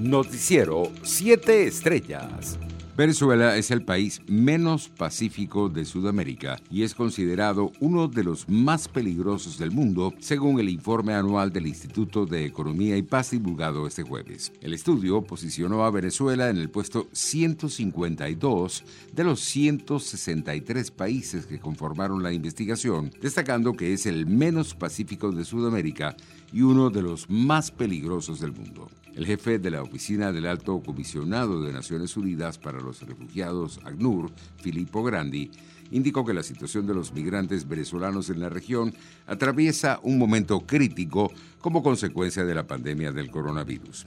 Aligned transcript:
Noticiero 0.00 0.90
7 1.02 1.66
Estrellas. 1.66 2.58
Venezuela 2.96 3.56
es 3.56 3.70
el 3.70 3.82
país 3.82 4.20
menos 4.26 4.88
pacífico 4.88 5.68
de 5.68 5.84
Sudamérica 5.84 6.58
y 6.70 6.84
es 6.84 6.94
considerado 6.94 7.70
uno 7.80 8.08
de 8.08 8.24
los 8.24 8.48
más 8.48 8.88
peligrosos 8.88 9.58
del 9.58 9.70
mundo, 9.70 10.14
según 10.18 10.58
el 10.58 10.70
informe 10.70 11.14
anual 11.14 11.52
del 11.52 11.66
Instituto 11.66 12.24
de 12.24 12.46
Economía 12.46 12.96
y 12.96 13.02
Paz 13.02 13.30
divulgado 13.30 13.86
este 13.86 14.02
jueves. 14.02 14.52
El 14.62 14.72
estudio 14.72 15.22
posicionó 15.22 15.84
a 15.84 15.90
Venezuela 15.90 16.48
en 16.48 16.56
el 16.56 16.70
puesto 16.70 17.08
152 17.12 18.84
de 19.12 19.24
los 19.24 19.40
163 19.40 20.90
países 20.90 21.46
que 21.46 21.60
conformaron 21.60 22.22
la 22.22 22.32
investigación, 22.32 23.10
destacando 23.20 23.74
que 23.74 23.92
es 23.92 24.06
el 24.06 24.26
menos 24.26 24.74
pacífico 24.74 25.30
de 25.30 25.44
Sudamérica 25.44 26.16
y 26.52 26.62
uno 26.62 26.90
de 26.90 27.02
los 27.02 27.28
más 27.28 27.70
peligrosos 27.70 28.40
del 28.40 28.52
mundo. 28.52 28.88
El 29.14 29.26
jefe 29.26 29.58
de 29.58 29.70
la 29.70 29.82
Oficina 29.82 30.32
del 30.32 30.46
Alto 30.46 30.80
Comisionado 30.80 31.62
de 31.62 31.72
Naciones 31.72 32.16
Unidas 32.16 32.58
para 32.58 32.80
los 32.80 33.02
Refugiados, 33.02 33.80
ACNUR, 33.84 34.30
Filippo 34.62 35.02
Grandi, 35.02 35.50
indicó 35.90 36.24
que 36.24 36.34
la 36.34 36.42
situación 36.42 36.86
de 36.86 36.94
los 36.94 37.12
migrantes 37.12 37.68
venezolanos 37.68 38.30
en 38.30 38.40
la 38.40 38.48
región 38.48 38.94
atraviesa 39.26 39.98
un 40.02 40.18
momento 40.18 40.60
crítico 40.60 41.32
como 41.60 41.82
consecuencia 41.82 42.44
de 42.44 42.54
la 42.54 42.66
pandemia 42.66 43.12
del 43.12 43.30
coronavirus. 43.30 44.06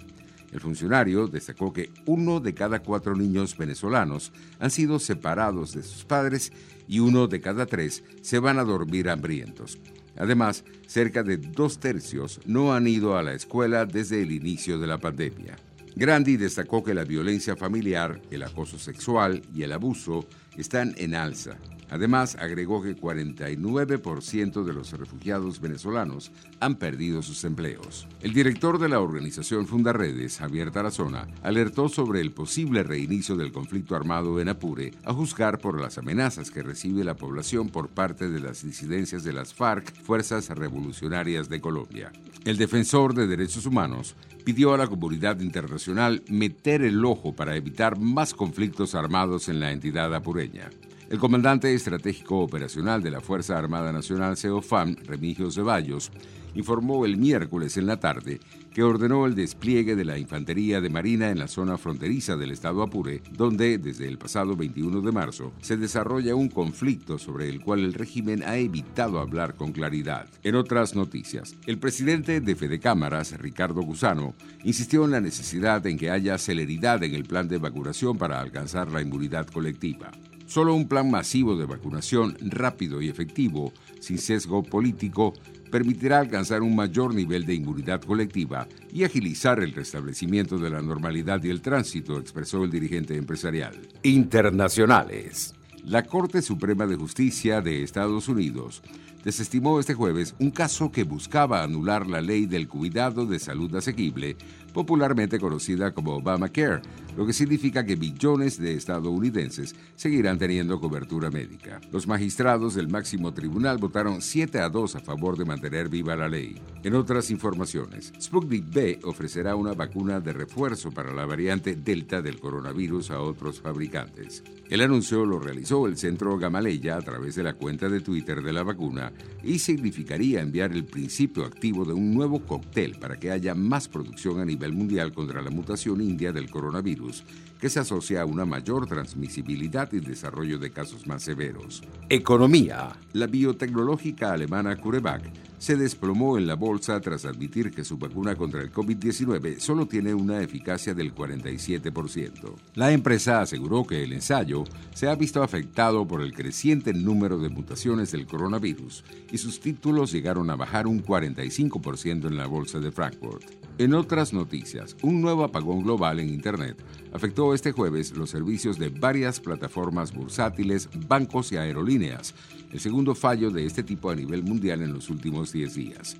El 0.54 0.60
funcionario 0.60 1.28
destacó 1.28 1.74
que 1.74 1.90
uno 2.06 2.40
de 2.40 2.54
cada 2.54 2.80
cuatro 2.80 3.16
niños 3.16 3.58
venezolanos 3.58 4.32
han 4.60 4.70
sido 4.70 5.00
separados 5.00 5.74
de 5.74 5.82
sus 5.82 6.06
padres 6.06 6.54
y 6.88 7.00
uno 7.00 7.28
de 7.28 7.42
cada 7.42 7.66
tres 7.66 8.04
se 8.22 8.40
van 8.40 8.60
a 8.60 8.64
dormir 8.64 9.10
hambrientos. 9.10 9.80
Además, 10.18 10.64
cerca 10.88 11.24
de 11.24 11.38
dos 11.38 11.80
tercios 11.80 12.40
no 12.46 12.74
han 12.74 12.88
ido 12.88 13.18
a 13.18 13.24
la 13.24 13.34
escuela 13.34 13.86
desde 13.86 14.22
el 14.22 14.32
inicio 14.32 14.80
de 14.80 14.88
la 14.88 14.98
pandemia. 14.98 15.56
Grandi 15.96 16.38
destacó 16.38 16.84
que 16.84 16.94
la 16.94 17.04
violencia 17.04 17.56
familiar, 17.56 18.22
el 18.32 18.44
acoso 18.44 18.80
sexual 18.80 19.42
y 19.54 19.64
el 19.64 19.72
abuso 19.72 20.28
están 20.58 20.96
en 20.98 21.16
alza 21.16 21.58
Además, 21.94 22.36
agregó 22.40 22.82
que 22.82 22.98
49% 22.98 24.64
de 24.64 24.74
los 24.74 24.94
refugiados 24.94 25.62
venezolanos 25.62 26.32
han 26.60 26.78
perdido 26.78 27.22
sus 27.22 27.44
empleos. 27.44 28.08
El 28.22 28.34
director 28.34 28.80
de 28.80 28.90
la 28.90 29.00
organización 29.00 29.68
Fundaredes, 29.68 30.40
Javier 30.40 30.72
Tarazona, 30.72 31.28
alertó 31.44 31.90
sobre 31.90 32.20
el 32.20 32.32
posible 32.32 32.82
reinicio 32.82 33.36
del 33.36 33.52
conflicto 33.52 33.96
armado 33.96 34.42
en 34.42 34.50
Apure, 34.50 34.92
a 35.04 35.14
juzgar 35.14 35.60
por 35.60 35.80
las 35.80 36.00
amenazas 36.00 36.50
que 36.50 36.64
recibe 36.64 37.04
la 37.04 37.14
población 37.14 37.70
por 37.70 37.90
parte 37.90 38.28
de 38.28 38.40
las 38.40 38.64
disidencias 38.64 39.24
de 39.24 39.34
las 39.34 39.54
FARC, 39.54 39.94
Fuerzas 40.02 40.50
Revolucionarias 40.50 41.48
de 41.48 41.62
Colombia. 41.62 42.12
El 42.44 42.58
defensor 42.58 43.14
de 43.14 43.28
derechos 43.28 43.68
humanos 43.68 44.16
pidió 44.44 44.74
a 44.74 44.80
la 44.80 44.88
comunidad 44.88 45.40
internacional 45.42 46.24
meter 46.28 46.82
el 46.82 47.06
ojo 47.06 47.36
para 47.36 47.56
evitar 47.56 48.00
más 48.00 48.34
conflictos 48.34 48.96
armados 48.96 49.48
en 49.48 49.60
la 49.60 49.72
entidad 49.72 50.12
apureña. 50.16 50.72
El 51.10 51.20
comandante 51.20 51.74
estratégico 51.74 52.40
operacional 52.40 53.04
de 53.04 53.12
la 53.12 53.22
Fuerza 53.22 53.58
Armada 53.58 53.92
Nacional 53.92 54.38
CEOFAM, 54.38 54.96
Remigios 55.06 55.56
Ceballos, 55.56 56.12
informó 56.56 57.06
el 57.06 57.18
miércoles 57.18 57.78
en 57.78 57.88
la 57.88 58.00
tarde 58.00 58.40
que 58.74 58.84
ordenó 58.84 59.26
el 59.26 59.36
despliegue 59.36 59.96
de 59.96 60.06
la 60.06 60.18
Infantería 60.18 60.82
de 60.82 60.90
Marina 60.90 61.30
en 61.30 61.40
la 61.40 61.48
zona 61.48 61.78
fronteriza 61.78 62.36
del 62.36 62.52
estado 62.52 62.82
Apure, 62.82 63.22
donde 63.32 63.78
desde 63.78 64.08
el 64.08 64.18
pasado 64.18 64.56
21 64.56 65.02
de 65.02 65.12
marzo 65.12 65.54
se 65.62 65.78
desarrolla 65.78 66.36
un 66.36 66.50
conflicto 66.50 67.20
sobre 67.20 67.50
el 67.50 67.62
cual 67.62 67.82
el 67.82 67.94
régimen 67.94 68.42
ha 68.44 68.58
evitado 68.58 69.20
hablar 69.20 69.56
con 69.56 69.72
claridad. 69.74 70.28
En 70.44 70.56
otras 70.56 70.96
noticias, 70.96 71.56
el 71.68 71.78
presidente 71.78 72.42
de 72.42 72.56
Fede 72.56 72.80
Cámaras, 72.80 73.38
Ricardo 73.40 73.82
Gusano, 73.82 74.34
insistió 74.64 75.06
en 75.06 75.12
la 75.12 75.22
necesidad 75.22 75.86
en 75.86 75.98
que 75.98 76.10
haya 76.10 76.38
celeridad 76.38 77.04
en 77.04 77.14
el 77.14 77.26
plan 77.26 77.48
de 77.48 77.60
vacunación 77.60 78.18
para 78.18 78.40
alcanzar 78.40 78.92
la 78.92 79.02
inmunidad 79.02 79.46
colectiva. 79.48 80.12
Solo 80.46 80.76
un 80.76 80.88
plan 80.88 81.10
masivo 81.10 81.56
de 81.56 81.66
vacunación 81.66 82.38
rápido 82.42 83.02
y 83.02 83.10
efectivo, 83.10 83.74
sin 84.00 84.18
sesgo 84.18 84.64
político, 84.64 85.34
permitirá 85.72 86.20
alcanzar 86.20 86.62
un 86.62 86.76
mayor 86.76 87.16
nivel 87.16 87.46
de 87.46 87.56
inmunidad 87.56 88.02
colectiva 88.02 88.68
y 88.92 89.04
agilizar 89.04 89.60
el 89.60 89.74
restablecimiento 89.74 90.58
de 90.58 90.70
la 90.70 90.82
normalidad 90.82 91.44
y 91.44 91.50
el 91.50 91.62
tránsito, 91.62 92.20
expresó 92.20 92.64
el 92.64 92.70
dirigente 92.70 93.16
empresarial. 93.16 93.74
Internacionales. 94.04 95.56
La 95.86 96.04
Corte 96.04 96.42
Suprema 96.42 96.86
de 96.86 96.96
Justicia 96.96 97.62
de 97.62 97.84
Estados 97.84 98.30
Unidos 98.30 98.84
desestimó 99.24 99.80
este 99.80 99.94
jueves 99.94 100.36
un 100.40 100.52
caso 100.52 100.92
que 100.92 101.04
buscaba 101.04 101.64
anular 101.64 102.08
la 102.08 102.22
ley 102.22 102.46
del 102.46 102.68
cuidado 102.68 103.26
de 103.26 103.40
salud 103.40 103.74
asequible, 103.76 104.36
popularmente 104.74 105.40
conocida 105.40 105.94
como 105.94 106.16
Obamacare, 106.16 106.82
lo 107.16 107.26
que 107.28 107.34
significa 107.34 107.86
que 107.86 107.96
millones 107.96 108.58
de 108.58 108.74
estadounidenses 108.74 109.76
seguirán 109.96 110.40
teniendo 110.40 110.80
cobertura 110.80 111.30
médica. 111.30 111.80
Los 111.92 112.08
magistrados 112.08 112.74
del 112.74 112.88
máximo 112.88 113.34
tribunal 113.34 113.78
votaron 113.78 114.22
7 114.22 114.60
a 114.60 114.70
2 114.70 114.96
a 114.96 115.00
favor 115.00 115.38
de 115.38 115.46
mantener 115.46 115.90
viva 115.90 116.16
la 116.16 116.28
ley. 116.28 116.60
En 116.84 116.96
otras 116.96 117.30
informaciones, 117.30 118.12
Sputnik 118.20 118.66
B 118.74 119.00
ofrecerá 119.04 119.56
una 119.56 119.74
vacuna 119.74 120.20
de 120.20 120.34
refuerzo 120.34 120.92
para 120.92 121.14
la 121.14 121.26
variante 121.26 121.76
Delta 121.76 122.22
del 122.22 122.40
coronavirus 122.40 123.12
a 123.12 123.22
otros 123.22 123.62
fabricantes. 123.62 124.44
El 124.70 124.82
anuncio 124.82 125.24
lo 125.26 125.40
realizó 125.40 125.86
el 125.86 125.98
Centro 125.98 126.38
Gamaleya 126.38 126.98
a 126.98 127.02
través 127.02 127.36
de 127.36 127.44
la 127.44 127.54
cuenta 127.54 127.90
de 127.90 128.02
Twitter 128.02 128.42
de 128.42 128.54
la 128.54 128.64
vacuna 128.64 129.13
y 129.44 129.60
significaría 129.60 130.42
enviar 130.42 130.72
el 130.72 130.86
principio 130.86 131.44
activo 131.44 131.84
de 131.86 131.94
un 131.94 132.14
nuevo 132.14 132.40
cóctel 132.46 132.96
para 133.00 133.20
que 133.20 133.32
haya 133.32 133.54
más 133.54 133.88
producción 133.88 134.40
a 134.40 134.46
nivel 134.46 134.74
mundial 134.74 135.14
contra 135.14 135.42
la 135.42 135.50
mutación 135.50 136.02
india 136.02 136.32
del 136.32 136.50
coronavirus, 136.50 137.24
que 137.60 137.70
se 137.70 137.80
asocia 137.80 138.22
a 138.22 138.26
una 138.26 138.46
mayor 138.46 138.88
transmisibilidad 138.88 139.92
y 139.92 140.00
desarrollo 140.00 140.60
de 140.60 140.72
casos 140.72 141.08
más 141.08 141.24
severos. 141.24 141.84
Economía. 142.10 142.96
La 143.14 143.28
biotecnológica 143.28 144.32
alemana 144.34 144.76
CureVac 144.78 145.43
se 145.64 145.78
desplomó 145.78 146.38
en 146.38 146.46
la 146.46 146.56
bolsa 146.56 147.00
tras 147.00 147.24
admitir 147.24 147.72
que 147.72 147.86
su 147.86 147.98
vacuna 147.98 148.36
contra 148.36 148.62
el 148.62 148.70
COVID-19 148.70 149.60
solo 149.60 149.86
tiene 149.86 150.14
una 150.14 150.42
eficacia 150.42 150.94
del 150.94 151.16
47%. 151.16 152.54
La 152.76 152.92
empresa 152.92 153.40
aseguró 153.40 153.88
que 153.88 154.04
el 154.04 154.12
ensayo 154.12 154.66
se 154.94 155.08
ha 155.08 155.16
visto 155.16 155.42
afectado 155.42 156.06
por 156.06 156.22
el 156.22 156.34
creciente 156.34 156.94
número 156.94 157.38
de 157.38 157.48
mutaciones 157.48 158.12
del 158.12 158.28
coronavirus 158.28 159.06
y 159.32 159.38
sus 159.38 159.62
títulos 159.62 160.12
llegaron 160.12 160.50
a 160.50 160.58
bajar 160.58 160.86
un 160.86 161.02
45% 161.02 162.28
en 162.28 162.36
la 162.36 162.46
bolsa 162.46 162.82
de 162.82 162.92
Frankfurt. 162.92 163.46
En 163.80 163.96
otras 163.96 164.34
noticias, 164.34 164.96
un 165.02 165.20
nuevo 165.20 165.44
apagón 165.44 165.82
global 165.82 166.20
en 166.20 166.30
Internet 166.30 166.78
afectó 167.12 167.56
este 167.56 167.72
jueves 167.72 168.16
los 168.16 168.30
servicios 168.30 168.78
de 168.78 168.90
varias 168.90 169.40
plataformas 169.40 170.14
bursátiles, 170.14 170.90
bancos 171.08 171.52
y 171.52 171.58
aerolíneas, 171.58 172.36
el 172.72 172.80
segundo 172.80 173.16
fallo 173.16 173.50
de 173.50 173.66
este 173.66 173.82
tipo 173.82 174.12
a 174.12 174.16
nivel 174.16 174.44
mundial 174.44 174.84
en 174.84 174.94
los 174.94 175.10
últimos 175.10 175.52
10 175.52 175.74
días. 175.74 176.18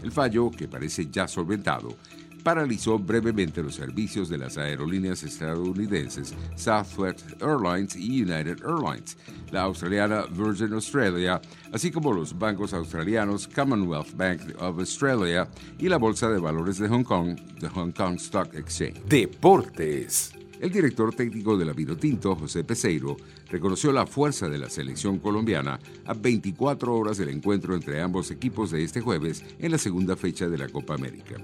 El 0.00 0.12
fallo, 0.12 0.52
que 0.52 0.68
parece 0.68 1.08
ya 1.10 1.26
solventado, 1.26 1.96
paralizó 2.42 2.98
brevemente 2.98 3.62
los 3.62 3.74
servicios 3.74 4.28
de 4.28 4.38
las 4.38 4.58
aerolíneas 4.58 5.22
estadounidenses 5.22 6.34
Southwest 6.56 7.40
Airlines 7.42 7.96
y 7.96 8.22
United 8.22 8.58
Airlines, 8.64 9.16
la 9.50 9.62
australiana 9.62 10.24
Virgin 10.30 10.72
Australia, 10.72 11.40
así 11.72 11.90
como 11.90 12.12
los 12.12 12.38
bancos 12.38 12.74
australianos 12.74 13.48
Commonwealth 13.48 14.14
Bank 14.16 14.40
of 14.58 14.78
Australia 14.78 15.48
y 15.78 15.88
la 15.88 15.98
Bolsa 15.98 16.28
de 16.28 16.40
Valores 16.40 16.78
de 16.78 16.88
Hong 16.88 17.04
Kong, 17.04 17.36
the 17.60 17.68
Hong 17.68 17.92
Kong 17.92 18.16
Stock 18.16 18.54
Exchange. 18.54 19.02
Deportes. 19.08 20.32
El 20.62 20.70
director 20.70 21.12
técnico 21.12 21.58
de 21.58 21.64
la 21.64 21.72
Vinotinto, 21.72 22.36
José 22.36 22.62
Peseiro, 22.62 23.16
reconoció 23.50 23.90
la 23.90 24.06
fuerza 24.06 24.48
de 24.48 24.58
la 24.58 24.70
selección 24.70 25.18
colombiana 25.18 25.80
a 26.04 26.14
24 26.14 26.94
horas 26.96 27.18
del 27.18 27.30
encuentro 27.30 27.74
entre 27.74 28.00
ambos 28.00 28.30
equipos 28.30 28.70
de 28.70 28.84
este 28.84 29.00
jueves 29.00 29.44
en 29.58 29.72
la 29.72 29.78
segunda 29.78 30.14
fecha 30.14 30.48
de 30.48 30.58
la 30.58 30.68
Copa 30.68 30.94
América. 30.94 31.34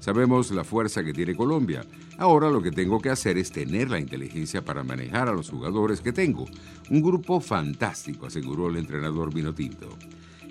Sabemos 0.00 0.50
la 0.50 0.64
fuerza 0.64 1.04
que 1.04 1.12
tiene 1.12 1.36
Colombia. 1.36 1.84
Ahora 2.18 2.50
lo 2.50 2.62
que 2.62 2.72
tengo 2.72 3.00
que 3.00 3.10
hacer 3.10 3.38
es 3.38 3.52
tener 3.52 3.90
la 3.90 4.00
inteligencia 4.00 4.64
para 4.64 4.82
manejar 4.82 5.28
a 5.28 5.32
los 5.32 5.50
jugadores 5.50 6.00
que 6.00 6.12
tengo. 6.12 6.46
Un 6.88 7.02
grupo 7.02 7.40
fantástico, 7.40 8.26
aseguró 8.26 8.68
el 8.68 8.78
entrenador 8.78 9.32
Vinotinto. 9.32 9.88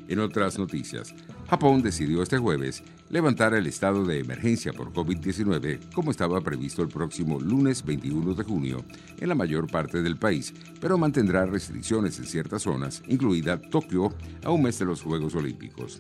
En 0.08 0.20
otras 0.20 0.58
noticias, 0.58 1.14
Japón 1.50 1.82
decidió 1.84 2.24
este 2.24 2.38
jueves 2.38 2.84
levantar 3.10 3.54
el 3.54 3.68
estado 3.68 4.06
de 4.06 4.20
emergencia 4.20 4.74
por 4.74 4.92
COVID-19 4.94 5.94
como 5.94 6.12
estaba 6.12 6.42
previsto 6.42 6.82
el 6.82 6.90
próximo 6.90 7.40
lunes 7.40 7.84
21 7.84 8.34
de 8.34 8.44
junio 8.44 8.84
en 9.20 9.30
la 9.30 9.36
mayor 9.36 9.68
parte 9.68 10.02
del 10.02 10.18
país, 10.18 10.54
pero 10.80 10.98
mantendrá 10.98 11.46
restricciones 11.46 12.18
en 12.20 12.26
ciertas 12.26 12.64
zonas, 12.64 13.04
incluida 13.08 13.60
Tokio, 13.60 14.14
a 14.44 14.52
un 14.52 14.64
mes 14.64 14.80
de 14.80 14.86
los 14.86 15.02
Juegos 15.02 15.36
Olímpicos. 15.36 16.00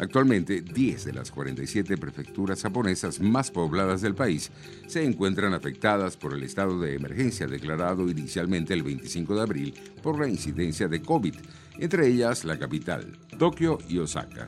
Actualmente, 0.00 0.62
10 0.62 1.04
de 1.04 1.12
las 1.12 1.30
47 1.30 1.98
prefecturas 1.98 2.62
japonesas 2.62 3.20
más 3.20 3.50
pobladas 3.50 4.00
del 4.00 4.14
país 4.14 4.50
se 4.86 5.04
encuentran 5.04 5.52
afectadas 5.52 6.16
por 6.16 6.32
el 6.32 6.42
estado 6.42 6.80
de 6.80 6.94
emergencia 6.94 7.46
declarado 7.46 8.08
inicialmente 8.08 8.72
el 8.72 8.82
25 8.82 9.34
de 9.34 9.42
abril 9.42 9.74
por 10.02 10.18
la 10.18 10.26
incidencia 10.26 10.88
de 10.88 11.02
COVID, 11.02 11.34
entre 11.78 12.06
ellas 12.06 12.44
la 12.44 12.58
capital, 12.58 13.18
Tokio 13.38 13.76
y 13.90 13.98
Osaka. 13.98 14.46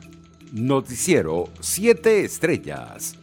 Noticiero 0.51 1.45
7 1.59 2.25
Estrellas. 2.25 3.22